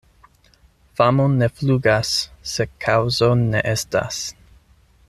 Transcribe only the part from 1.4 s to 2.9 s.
flugas, se